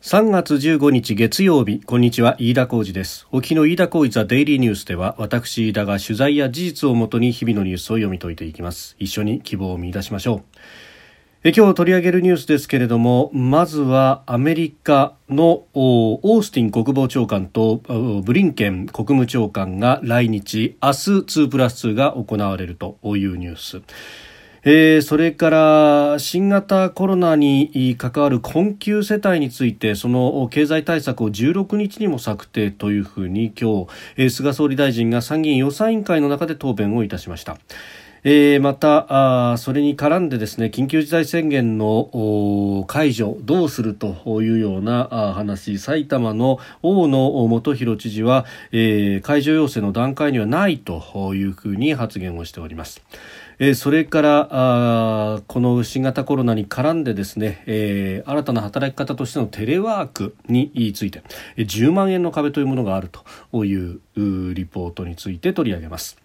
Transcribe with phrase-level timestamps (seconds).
[0.00, 3.26] 3月15日月曜日こんにちは飯田浩二です。
[3.32, 8.94] 沖の飯田浩二ザデイリーニュースでは私飯田が取材や事実をもとに日々のニュースを読み解いていきます。
[9.00, 10.44] 一緒に希望を見出しましょ
[11.42, 11.50] う。
[11.50, 17.82] 今日取り上げるニュースですけれどもまずはアメリカのオースティン国防長官と
[18.22, 20.76] ブリンケン国務長官が来日。
[20.80, 23.82] 明日2プラス2が行われるというニュース。
[24.70, 37.56] えー、それから新型コロナに関わる困窮世帯についてその経済対策を16日にも策定というふうに今日、えー、菅総理大臣が参議院予算委員会の中で答弁をいたしました。
[38.24, 53.00] えー、またあそれに絡んでですね緊急事態宣言の解除どうするというような話埼玉の大野元弘知事は、えー、解除要請の段階にはないというふうに発言をしております。
[53.60, 61.22] えー、それからあこの新型コロナに絡んでですね、えー、新たな働き方としてのテレワークについて
[61.56, 66.18] 10万円の壁というものがあるというリポートについて取り上げます。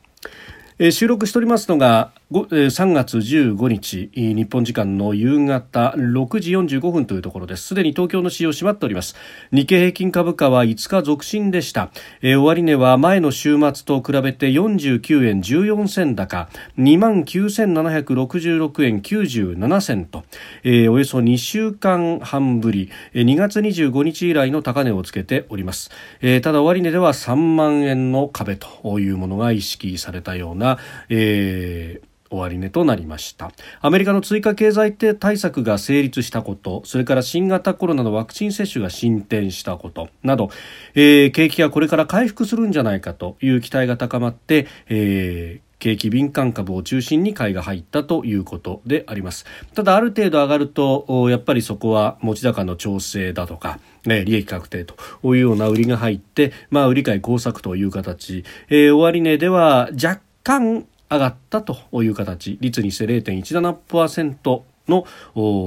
[0.80, 7.68] えー、収録しておりますのが3月15日日本時間の夕方6時45分というところです。
[7.68, 9.16] すでに東京の市場閉まっております。
[9.52, 11.92] 日経平均株価は5日続伸でした、
[12.24, 16.50] えー、終値は前の週末と比べて49円14銭高。
[16.80, 20.24] 2万9766円97銭と、
[20.64, 22.90] えー、およそ2週間半ぶり。
[23.14, 33.52] 2月25日以来の高値をつけております、えー、ただ終値では3万円の壁というものが意識されたような、えー終値となりました。
[33.82, 40.50] アメリカの追加経済対策が成立したことそれから新型コロナのワクチン接種が進展したことなど、
[40.96, 49.46] えー、景気がこれから回復するんじゃないかという期待が高まって、えー景気敏感株を中心に買いが入ったということであります。
[49.76, 65.06] ただある程度上がるとやっぱりそこは持ち高の調整だとかね、利益確定というような売りが入って、まあ、売り買い工作という形、えー、終値では若干上がったという形率にして0.17%の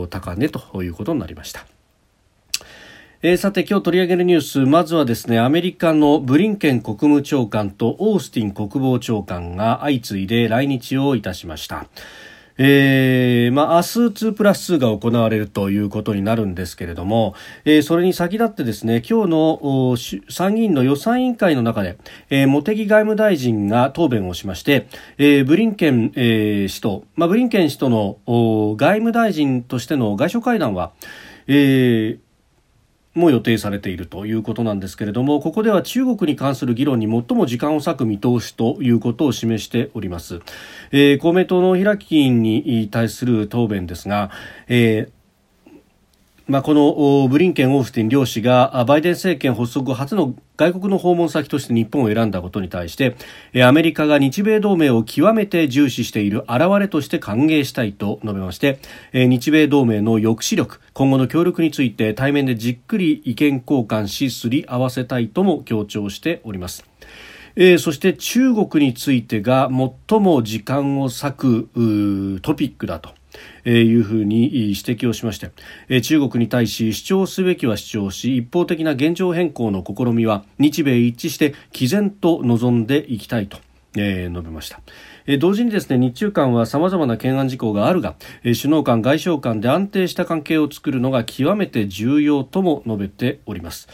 [0.08, 1.66] 高値ということになりました。
[3.22, 11.86] えー、さて今日取り上げるニュースまずはですねアメリカのブリンケン国務長官とオースティン国防長官が相次いで来日をいたしました。
[12.58, 17.34] えー、まあ、明日2プラス2が行われるということになるんですけれども、
[17.64, 19.96] えー、それに先立ってですね、今日の
[20.30, 21.98] 参議院の予算委員会の中で、
[22.30, 30.92] えー、茂木外務大臣が答弁をしまして、えー、ブリンケン、えー、氏と、まあ、ブリンケン氏との外務大臣としての外相会談は、
[31.46, 32.25] えー、
[33.16, 40.41] も予定されているということなんですけれどもここでは中国に関する議論に最も時間を割く見通しということを示しております、
[40.93, 44.31] えー、公明党の平木議員に対する答弁ですが、
[44.69, 45.16] えー
[46.48, 53.16] まあ、このブリンケン、オースティン両氏がバイデン政権発足後初の外国の訪問先として日本を選んだことに対して
[53.64, 58.78] アメリカが日米同盟を極めて重視している表れとして歓迎したいと述べまして
[59.12, 66.84] 日米同盟の抑止力今後の協力について対面でじっくり意見交換しすり合わせたいとも強調しております。
[67.56, 69.68] えー、そして中国についてが
[70.08, 71.68] 最も時間を割く
[72.42, 73.10] トピックだと。
[73.64, 83.58] いうふうに指摘をしまして、中国に対し主張すべきは主張し一方的な現状変更の試みは日米一致して毅然と臨んでいきたいと、
[83.94, 84.80] 述べました。
[85.41, 93.88] 同時にですね日中間は様々な懸案事項があるが首脳間外相間で安定した関係を作るのが極めて重要とも述べております。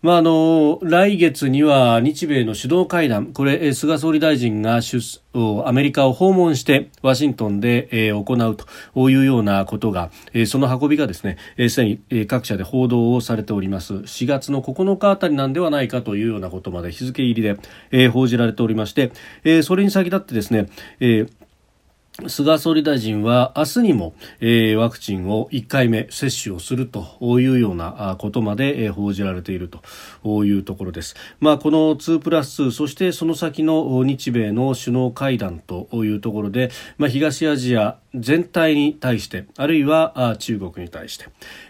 [0.00, 3.32] まあ、あの来月には日米の首脳会談。
[3.32, 5.20] これ菅総理大臣が出
[5.64, 8.56] アメリカを訪問してワシントンで、行う
[8.94, 10.12] というようなことが、
[10.46, 11.36] その運びがですね
[11.68, 13.94] すで、に、各社で報道をされております。
[13.94, 17.56] 4月の9日あたりなんではないかというようなことまで日付入り
[17.90, 19.10] で、報じられておりまして、
[19.62, 20.68] それに先立ってですね、
[22.26, 29.70] 菅総理大臣は明日にも、えー、ワクチンを1回目接種をするというようなことまで、えー、報じられている
[30.24, 31.14] というところです。
[31.38, 41.26] まあ、この2プラス2そしてその先の日米の首脳会談というところで、まあ、東アジア全体に対してあるいは中国に対して、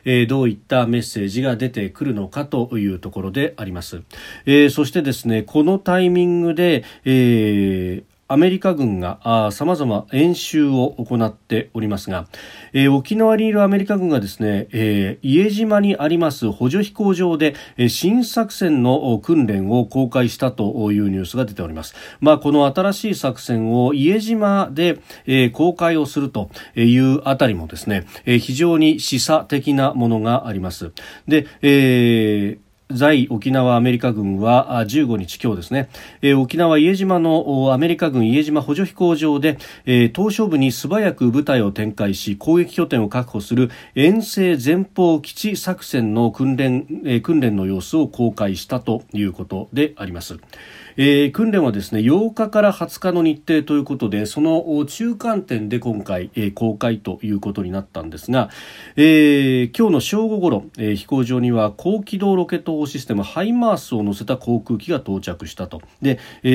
[0.06, 4.00] えー、どういったメッセージが出てくるのかというところであります。
[4.46, 12.26] えー、そしてですねこのタイミングで、えーアメリカ軍がさまざま演習を行っておりますが、
[12.74, 21.94] えー、沖縄にいるアメリカ軍がですね、えー、家島にあります補助飛行場で、えー、新作戦の訓練を公開したというニュースが出ております。
[22.20, 30.92] まあ、この新しい作戦を家島で、えー、公開をするというあたりもですね、えー、非常に示唆的なものがあります。
[31.26, 35.90] で、えー在沖縄アメリカ軍は15日今日ですね、
[36.22, 50.38] えー、沖縄家島のアメリカ軍家島補助飛行場で、えー、島しょ部に素早く部隊を展開し攻撃拠点を確保する遠征前方基地作戦の訓練,、えー、訓練の様子を公開したということであります。
[51.00, 58.50] えー、訓練はですね8日から20日の日程ということでその中間点で今回、えー、公開ということになったんですが、
[58.96, 66.50] えー、今日の正午ごろ、えー、飛行場には高機動ロケット砲システムハイマースを乗せた航空機が到着したとで、え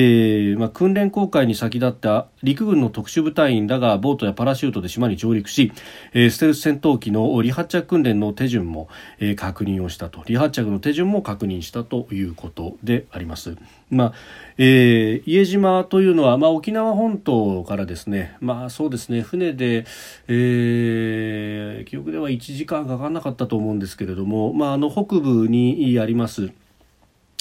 [0.54, 5.72] ーまあ、訓練公開に先立った陸軍の特殊部隊員らがボートやパラシュートで島に上陸し、
[6.12, 8.88] えー、ステルス戦闘機の離発着訓練の手順も、
[9.20, 13.56] えー、確認をしたと離発着の手順も確認したということであります。
[13.94, 14.12] まあ
[14.56, 19.84] えー、家島というのは、まあ、沖縄本島からですね、まあ、そうですね船で、
[20.28, 26.52] えー、記憶では1時間かからなかったと思うんですけれども、まあ、あの北部にあります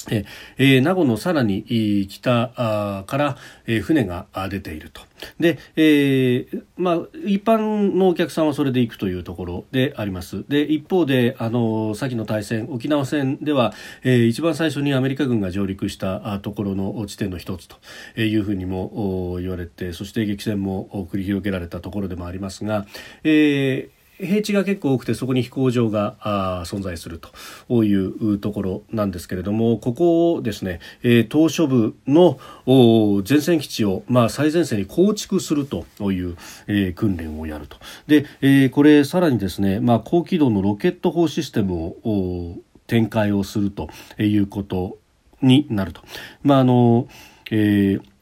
[0.09, 3.38] えー、名護のさらに北から、
[3.81, 5.01] 船が出ていると。
[5.39, 6.95] で、えー、まあ、
[7.25, 10.44] 一般のお客さんはそれで行くというところであります。
[10.50, 13.73] で、一方で、あの、先の対戦、沖縄戦では、
[14.03, 17.77] えー、一番最初にアメリカ軍が上陸したところの地点の一つと
[18.19, 22.85] いうふうにも言われて、そして激戦も繰り広げられたところでもありますが、
[23.23, 27.20] えー平地が結構多くてそこに飛行場が存在する
[27.68, 32.38] というところなんですけれどもここをですね、えー、島嶼部の
[33.28, 36.38] 前線基地を、まあ、最前線に構築するという、
[36.68, 37.78] えー、訓練をやると
[38.08, 43.90] で、えー、これさらにですね、まあ、高機動のロケット砲システムを展開をすると
[44.20, 44.98] いうこと
[45.42, 46.02] になると。
[46.42, 47.08] まああの
[47.52, 48.12] えー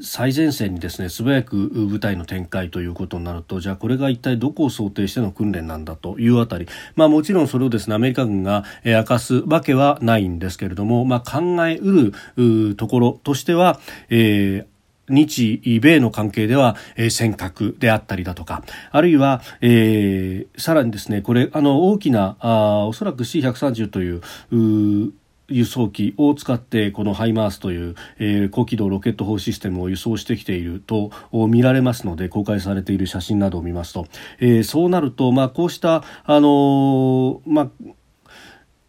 [0.00, 13.80] 最前線にですね素早く部隊の展開ということになるとじゃあこれが一体どこを想定しての訓練なんだというあたり、まあ、もちろんそれをですねアメリカ軍が明かすわけはないんですけれども、まあ、考えうるところとしては、
[14.10, 14.78] えー
[15.10, 24.20] 日米の関係では、えー、尖閣であったりだとか、あるいは、えー、さらにですね、これ、あの、大きな、あおそらく C130 という、
[24.52, 25.12] う
[25.48, 31.10] 輸送機を使ってこのハイマースという、えー、高機動ロケット砲システムを輸送してきていると
[31.48, 34.06] 見られますので公開されている写真などを見ますと、
[34.40, 37.70] えー、そうなると、まあ、こうした、あのー、まあ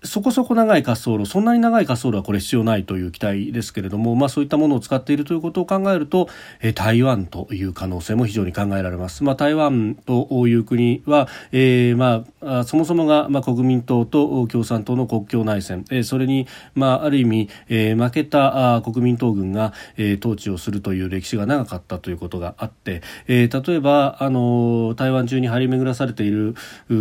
[0.02, 6.30] そこそこ長い滑走路、そんなに長い滑走路はこれ必要ないという期待ですけれども、まあそういったものを使っているということを考えると、
[6.62, 9.26] え台湾という可能性も非常に考えられます。
[9.26, 26.56] まあ台湾という国は、えー、まあそもそもが、まあ、国民党と共産党の国境内戦、えー、それに、まあある意味、えー、負けたあ国民党軍が、えー、統治をするという歴史が長かったということがあって、えー、例えば、あの台湾中に張り巡らされている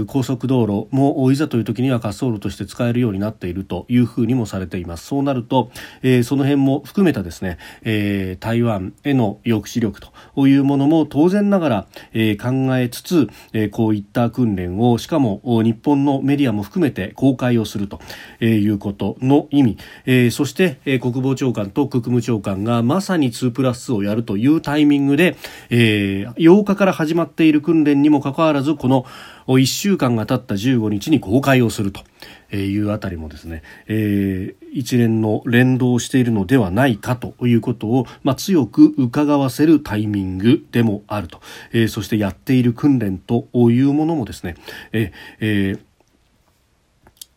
[0.08, 5.06] 高速道路もいざという時には滑走路として使えるようになっているというふうにもされています。
[5.06, 5.70] そうなると、
[6.02, 18.00] えー、その辺も含めたですね、えー、台湾への抑止力というものも当然ながら、えー、考えつつ、えー、こういった訓練をしかも日本のメディアも含めて公開をすると
[18.44, 25.36] いうことの意味、えー、そして、えー、国防長官と国務長官がまさに2プラスをやるというタイミングで、
[25.70, 29.04] えー、8日から始まっている訓練にもかかわらずこの
[29.46, 32.02] 1週間が経った15日に公開をすると。
[32.50, 41.40] えいうあたりもですね、えー、一連の連動しているのではないかということを、まあ、強く伺わせるタイミングでもあると、
[41.72, 44.56] えー、そしてやっている訓練というものもですね、
[44.92, 45.88] えー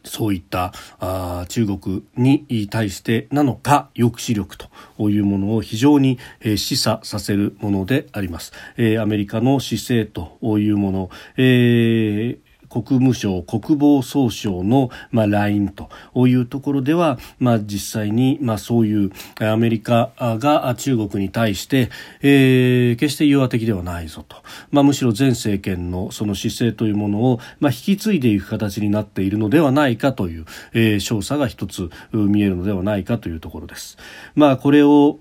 [0.03, 4.69] そういったあ中国に対してなのか抑止力と
[5.09, 8.51] いうものを非常に、えー、示唆させるものであります。
[8.77, 15.89] えー、アメリカの姿勢というもの、えー国務省、国防総省の、まあ、ラインと
[16.27, 21.89] いうところでは、まあ、実際に、まあ、そういうアメリカが中国に対して、
[22.21, 24.37] えー、決して融和的ではないぞと、
[24.71, 33.97] まあ、むしろ前政権のその姿勢というものを、まあ、引き継いでいく形になっているのではないかという、えー、少佐が一つ見えるのではないかというところです。
[34.35, 35.19] まあ、これを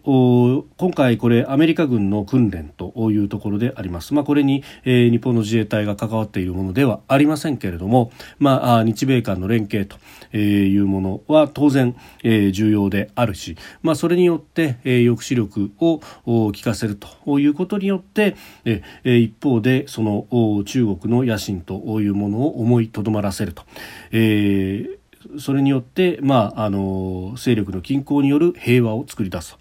[0.77, 4.15] 今回これアメリカ軍の訓練というところであります。
[4.15, 20.27] まあ、これに、えー、日本の自衛隊が関わっているものではありますせんけれども、まあ、日米間の連携というものは当然、え重要であるし、まあ、それによって、え抑止力を効かせるということによって、え一方でその
[20.65, 23.65] 中国の野心というものを思いとどまらせると。
[24.13, 25.01] えー
[25.39, 29.57] それによって、まあ、あの勢力の均衡による平和を作り出す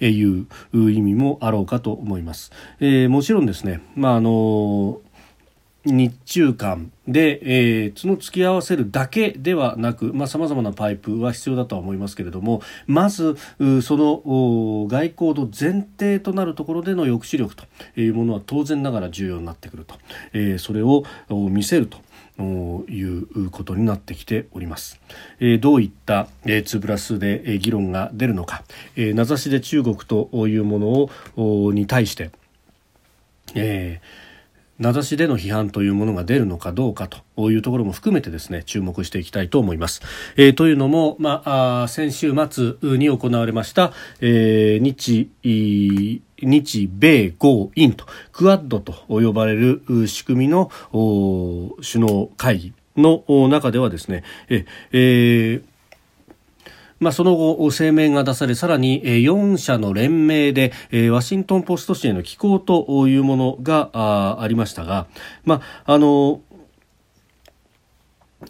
[0.00, 2.50] という意味もあろうかと思います。
[2.80, 5.00] えー、もちろんですね、まああの
[5.84, 13.36] 日中間で、えー、角突き合わせるだけではなくさまざ、まなパイプは必要だとは思いますけれどもまず
[13.82, 17.64] その外交の前提となるところでの抑止力と
[17.96, 19.96] いうものは当然ながら重要になってくると、
[20.32, 21.98] えー、それを見せると。
[22.36, 25.00] いうことになってきております。
[25.38, 28.64] えー、どういった、えー、2プラスで、え、議論が出るのか、
[28.96, 32.32] えー、名指しで中国というものをに対して、
[33.54, 34.23] えー
[34.78, 40.02] 名指しでの批判というものが出るのかどうかというところも含めてですね注目していきたいと思います。
[40.36, 41.42] えー、というのも、ま
[41.84, 55.73] あ、先週末に行われました、えー、日日米豪印とクアッドと呼ばれる仕組みの首脳会議の中ではですねえ、えー
[57.00, 60.72] まあ、その後、声明が出されさらに4社の連名で
[61.10, 63.90] ワシントン・ポスト紙への寄稿というものが
[64.40, 65.06] ありましたが、
[65.44, 66.40] まあ、あの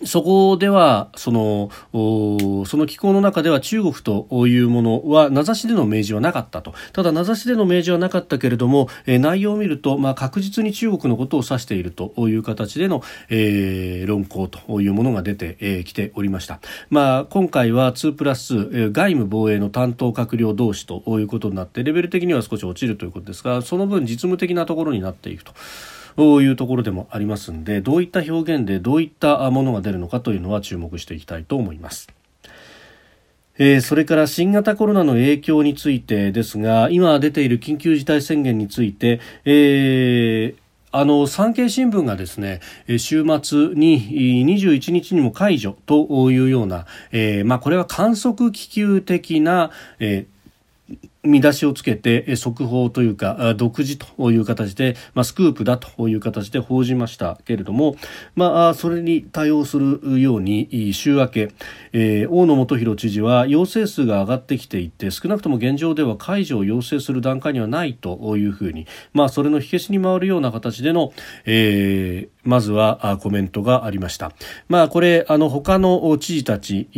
[0.05, 16.61] そこではそのその機構の中では中国というものは名指しでの明示はなかったとただ名指しでの明示はなかったけれども、えー、内容を見ると、まあ、確実に中国のことを指しているという形での、えー、論考というものが出てき、えー、ておりました、
[16.91, 25.53] まあ、今回は2プラス2、外務防衛の担当閣僚同士ということになってレベル的には少し落ちるということですがその分実務的なところになっていくと。
[26.17, 32.09] というところでもありますのでどういった表現でどういったものが出るのかというのは注目していきたいと思います。
[33.57, 40.65] えー、それから新型コロナの影響についてですが今出ている緊急事態宣言について、えー
[40.97, 42.61] あの産経新聞がですね
[42.99, 50.34] 週末に21日にも解除というような、えーまあ、これは観測気球的な、えー
[51.25, 57.97] 見出しをつけて速報というか独自という形で、まあ、スクープだという形で報じましたけれども、
[58.35, 61.53] まあ、それに対応するように週明け、
[61.93, 71.13] えー、大野元弘知事は陽性数が上がってきていて少なくとも現状では解除を要請する段階にはないというふうに、まあ、それの火消しに回るような形での、
[71.45, 74.33] えー、まずはコメントがありました。
[74.69, 76.89] まあ、これ、あの、他の知事たち、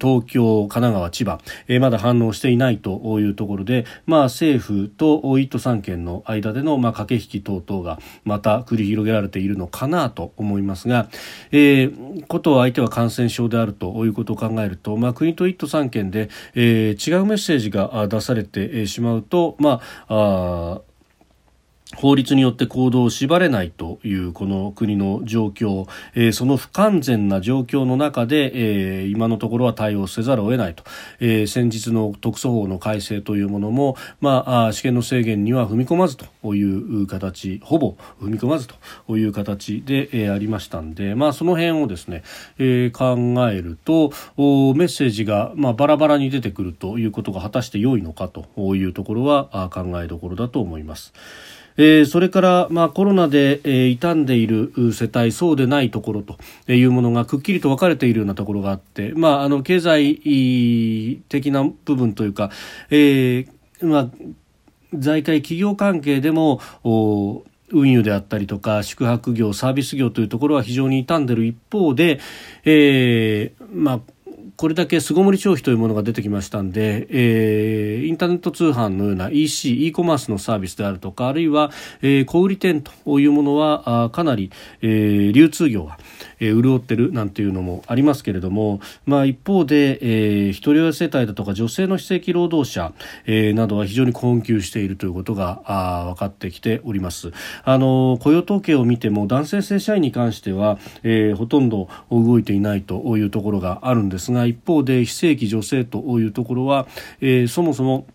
[0.00, 11.08] 東京、神奈川、千葉、えー、まだ反応していないというところでで、まあ、政府と1都3県の間での、まあ、駆け引き等々がまた繰り広げられているのかなと思いますが、
[11.50, 20.91] えー、こと相手は感染症であるということを考えると、まあ、国と1都3県で、えー、違うメッセージが出されてしまうと、まあ、あ
[21.96, 30.84] 法律によって行動を縛れないというこの国の状況、えー、その不完全な状況の中で、えー、今のところは対応せざるを得ないと、
[31.20, 38.68] えー、先日の特措法の改正というものも、まあ、試験の制限には踏み込まずという形ほぼ踏み込まず
[39.06, 42.22] という形で、えー、ありましたんで、まあ、その辺をですね、
[42.58, 44.08] えー、考えると
[44.74, 51.12] メッセージが、まあ、バラバラに出てくるということが果たして良いのかというところは考えどころだと思います。
[51.76, 56.36] えー、それから、まあ、コロナで、えー、傷んでいる世帯そうでないところと
[56.72, 62.50] いうものがくっきりと分かれているようなところがあって、まあ、あの経済的な部分というか、
[62.90, 63.48] えー
[63.82, 64.10] まあ、
[64.94, 72.20] 在外企業関係でもお運輸であったりとか宿泊業サービス業というところは非常に傷んでいる一方で、
[72.64, 74.00] えーまあ、
[74.56, 81.70] これだけ巣ごもり消費というものが出てきましたんで、えー、インターネット通販のような EC、e コマースのサービスであるとか、あるいは、
[82.02, 84.50] えー、小売店というものは、あかなり、
[84.82, 85.98] えー、流通業は、
[86.42, 92.92] えー、潤ってるなんていうのもありますけれども、まあ、一方で、えー、一人親世帯だとか女性の非正規労働者、
[93.26, 97.32] えー、などは非常に困窮しているということがあ分かってきております。
[97.64, 106.86] あの雇用統計を見ても男性正社員に関しては、えー、ほとんど動いていないというところがあるんですが一方で非正規女性というところは、
[107.20, 108.06] えー、そもそも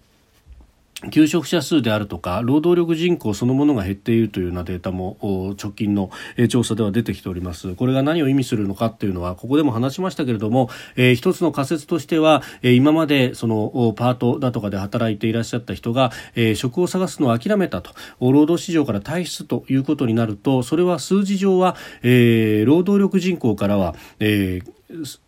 [1.12, 5.18] 求職者数であるとか労働力人口そのものが減っているというようなデータも
[5.62, 6.10] 直近の
[6.50, 7.75] 調査では出てきております。
[7.75, 17.92] これが何を意味するのかというのはここでも話しましたけれども、えー、一つの仮説としては、えー、今までそのパートだとかで働いていらっしゃった人が、えー、職を探すのを諦めたと。
[18.20, 25.20] 労働市場から退出ということになるとそれは数字上は、えー、労働力人口からは、えー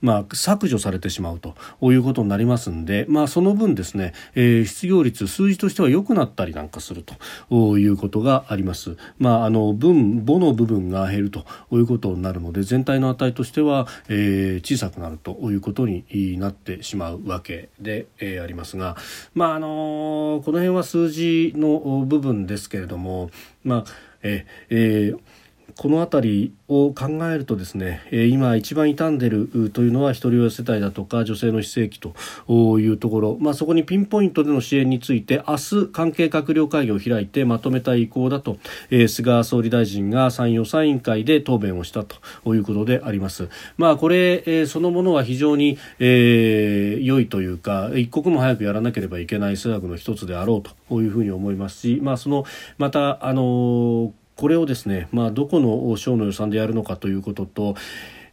[0.00, 1.54] まあ、削除されてしまうと
[1.92, 7.04] いうことになりますんで、まあ、その分ですね、えー、失業率数字としては良くなったりなんかする
[7.50, 8.96] ということがあります。
[9.18, 16.04] まあ、あの分母の部分が減るということになるので全体の値としては、えー、小さくなるということに
[16.38, 18.96] なってしまうわけで、えー、ありますが、
[19.34, 23.30] まああのこの辺は数字の部分ですけれども、
[23.64, 23.84] まあ
[24.22, 25.39] ええー
[25.80, 38.58] この辺りを考えるとですね今一番傷んでいるというのは一人親世帯だとか女性の非正規というところ、まあ、そこにピンポイントでの支援について明日関係閣僚会議を開いてまとめた意向だと
[39.08, 43.48] 菅総理大臣が参予算委員会で答弁をしたということであります。
[43.78, 52.44] まあ、これそのものは非常に、えー、良いというか一刻も早くやらなければいけない施策の一つであろうというふうに思いますし、まあ、その
[52.76, 57.74] またあのこれをですね、まあ、どこの省の予算でやるのかということと、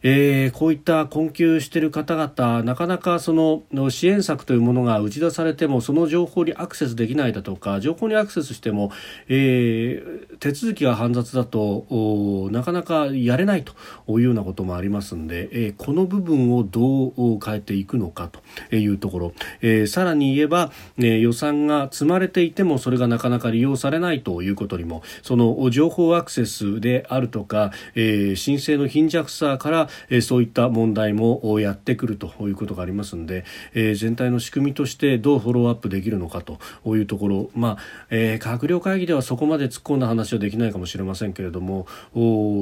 [0.02, 8.92] えー、こういった困窮している方々なかなかその支援策というものが打ち出されてもその情報にアクセスできないだとか情報にアクセスしても、
[9.28, 18.30] えー、手続きが煩雑だとなかなかやれないというようなこともありますので、えー、この部分をどう変えていくのか
[18.68, 36.58] というところ、えー、さらに言えば、ね、予算が積まれていてもそれがなかなか利用されないということにもその情報アクセスであるとか、えー、申請の貧弱さからえそういった問題もやってくるということがありますので、え全体の仕組みとしてどうフォローアップできるのかと
[36.96, 37.78] いうところ、まあ
[38.10, 41.86] え閣僚会議ではそこまで突っ込んだ話はできないかもしれませんけれども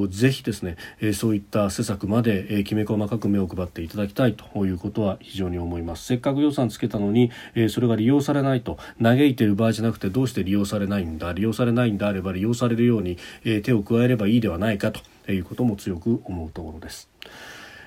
[0.09, 6.05] ぜひですね、えそういった施策まで、えきめ細かく目を配っていただきたいということは非常に思います。
[6.05, 15.01] せっかく予算つけたのに、えそれが利用されないと嘆いている場合じゃなくてどうして利用されないんだ利用されないんであれば利用されるように、え手を加えればいいではないかと
[15.33, 17.09] いうことも強く思うところです。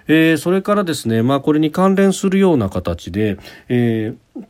[0.08, 4.46] えー、それからですね、まあ、これに関連するような形で、えー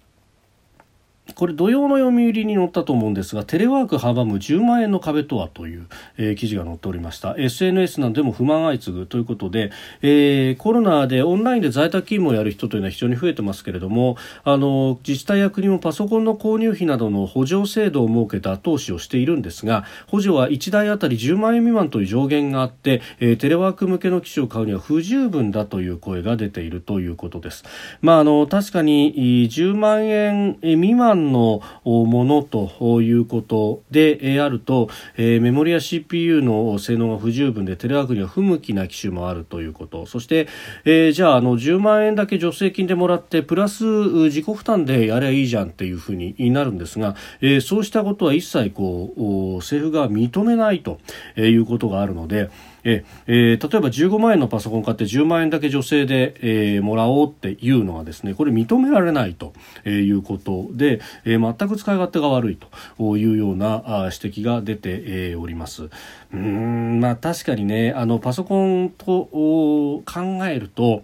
[1.36, 9.72] これ土曜の読売に載ったと思うんですがテレワーク阻む10万円の壁とはという、えー、記事が載っておりました SNS などでも不満相次ぐということで、
[10.02, 27.64] えー、コロナでオンラインで在宅勤務をやる人というのは非常に増えてますけれどもあの自治体や国もパソコンの購入費などの補助制度を設けた後押しをしているんですが補助は1台あたり10万円未満という上限があって、えー、テレワーク向けの機種を買うには不十分だという声が出ているということです。
[28.02, 40.06] まあ、あの確かに10万円未満のものということであると、えメモリや CPU の性能が不十分でテレワークには不向きな機種もあるということ。
[40.06, 40.48] そして、
[40.86, 51.00] えー、じゃああの10万円だけ助成金でもらってプラス自己負担でやればいいじゃんっていうふうになるんですが、えー、そうしたことは一切こう政府が認めないと
[51.38, 52.50] いうことがあるので、
[52.90, 59.54] ええー、例えば15万円のパソコン買って10万円だけ女性で、えー、もらおうっていうのはですねこれ認められないと
[59.86, 62.60] いうことで、えー、全く使い勝手が悪い
[62.98, 65.90] というような指摘が出て、えー、おります。
[66.34, 70.04] うんまあ確かにねあのパソコンと考
[70.48, 71.04] えると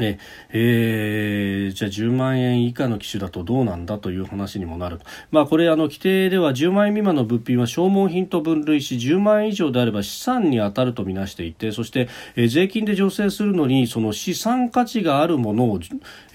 [0.00, 0.18] ね
[0.50, 1.70] え。
[1.70, 15.80] ー、じゃあ10万円以下の機種だとどうなんだという話にもなる、まあ、これあの規定では10万円未満の物品は消耗品と分類し10万円以上であれば資産に当たるとみなしていてそして、えー、税金で助成するのにその資産価値があるものを、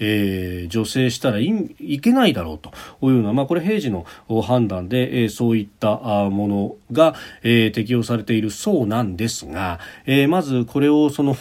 [0.00, 1.46] えー、助成したらい
[1.80, 2.70] いけないだろうと
[3.06, 4.06] いうような、まあ、これ平時の
[4.42, 5.96] 判断で、えー、そういった
[6.30, 11.36] ものが、えー、適用されているそうなんですが、えー、まずこれをその、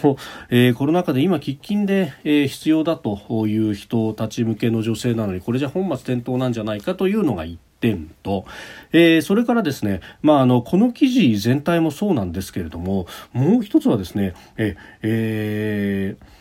[0.49, 8.45] えー、コロナ禍で今喫緊でえー、必要だという人たち向けの女性なのにこれじゃ本末転倒なんじゃないかというのが1点と、
[8.91, 16.34] えー、それからですね、まあ、あのこの記事全体もそうなんですけれどももう一つはですねええー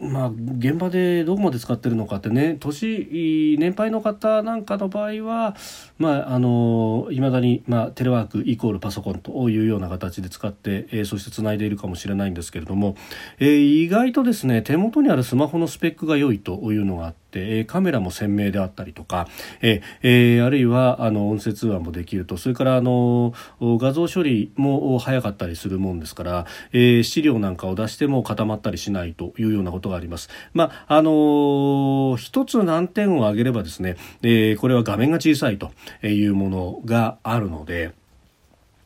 [0.00, 5.56] まあ、現場でどこまで使ってるのかってね年年配の方なんかの場合は、
[5.98, 12.96] まあ、あのいまだに、まあ、テレワークイコールパソコンというような形で使って、えー、そしてつないでいるかもしれないんですけれども、
[13.38, 19.28] えー、意外とですね手元にあるスマホのスペックが良いというのがあって。、えカメラも鮮明であったりとか、
[19.62, 30.28] ええあるいはあの音声通話もできるとそれからあの画像処理も早かったりするもんですから、え資料なんかを出しても固まったりしないというようなことがあります。
[30.52, 35.72] まああの一つ難点を挙げればですね、えこれは画面が小さいと
[36.06, 37.92] いうものがあるので。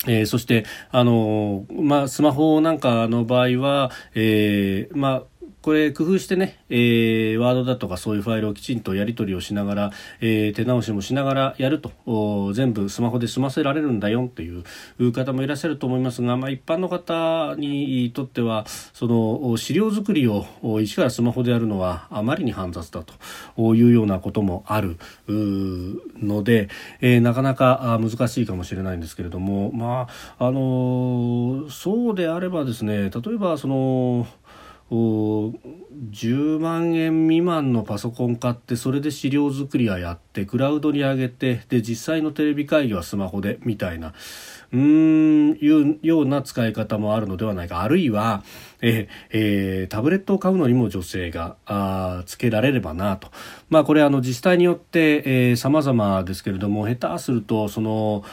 [0.07, 11.92] えー、そして、あのまあ、スマホなんかの場合は、えー、まあ、これ工夫してね、えー、ワードだとかそういうファイルをきちんとやり取りをしながら、えー、手直しもしながらやると。
[12.53, 20.47] 全部スマホで済ませられるんだよっていう方もいらっしゃると思いますが、まあ、一般の方にとってはその資料作りを
[20.81, 23.05] 一からスマホでやるのはあまりに煩雑だ
[23.57, 24.97] というようなこともある
[25.29, 26.68] ので、
[27.01, 34.27] えー、なかなか難しいかもしれないんですけれども、まああのそうであればですね例えばその
[34.90, 44.14] 10万円未満のパソコン買ってそれで資料作りはやってクラウドに上げてで実際のテレビ会議はスマホでみたいな。
[44.73, 48.43] うーんいうような使い方もあるのではないかあるいは、
[48.83, 53.31] ええー、タブレットを買うのにも女性があつけられればなと、
[53.71, 58.25] まあ、これあの自治体によってさまざまですけれども下手するとその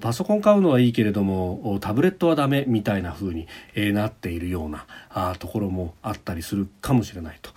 [0.00, 7.50] パソコン買うのはいいけれどもタブレットはダメみたいな風に、えー、なっているようなあところもあったりするかもしれないと。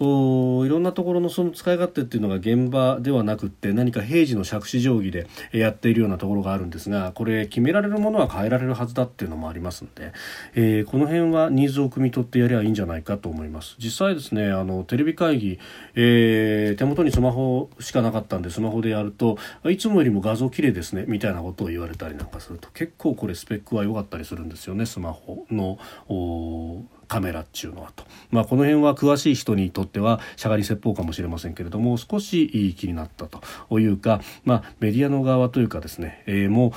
[0.00, 10.12] いろんなところのその使い勝手っていうのが現場ではなくって何か平時の杓子定規でやっているようなところがあるんですがこれ決められるものは変えられるはずだっていうのもありますので、
[10.54, 13.76] えー、この辺はニーズを汲み取ってやりゃいいんじゃないかと思います。
[13.78, 15.58] 実際ですねあのテレビ会議、
[15.94, 19.36] えー、手元にスマホしかなかったんでスマホでやると
[19.68, 25.78] いつもよりも画像綺麗ですねみたいなことを言われたりなんかすると結構これスペックは良かったりするんですよねスマホの
[27.10, 33.40] カメラっちゅうのはと、まあ、この辺は詳しい人にとってはしゃがり説法かもしれませんけれども少しいい気になったと。
[33.80, 36.72] いうか、まあ、メディアの側というかですね、えー、も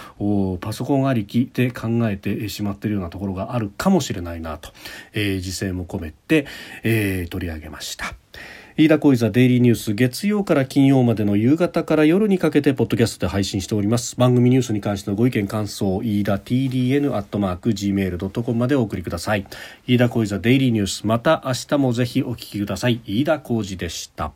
[0.55, 4.71] うパソコンありきで考えてしまっているようなところがあるかもしれないなと、
[5.13, 6.47] えー、自制も込めて、
[6.81, 8.15] えー、取り上げました。
[8.75, 14.15] 飯田浩司ザデイリーニュース月曜から金曜までの夕方から夜にかけてポッドキャストで配信しております。
[14.15, 19.45] 番組ニュースに関してのご意見感想飯田 TDN アットマーク Gmail.com までお送りください。
[19.85, 22.99] 飯田浩司ザデイリーニュースまた明日もぜひお聞きください。
[23.05, 24.33] 飯田浩司でした。